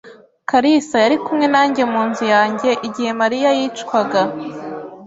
[0.49, 4.21] kalisa yari kumwe nanjye mu nzu yanjye igihe Mariya yicwaga.